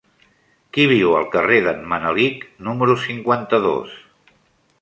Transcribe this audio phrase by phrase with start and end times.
[0.77, 3.97] Qui viu al carrer d'en Manelic número cinquanta-dos?